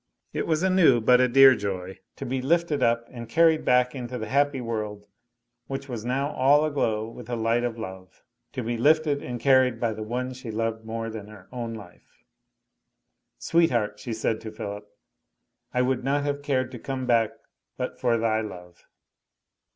[0.33, 3.93] It was a new but a dear joy, to be lifted up and carried back
[3.93, 5.05] into the happy world,
[5.67, 9.79] which was now all aglow with the light of love; to be lifted and carried
[9.79, 12.23] by the one she loved more than her own life.
[13.37, 14.87] "Sweetheart," she said to Philip,
[15.71, 17.33] "I would not have cared to come back
[17.77, 18.87] but for thy love."